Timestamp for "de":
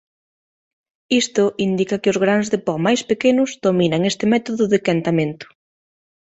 2.53-2.59, 4.73-4.79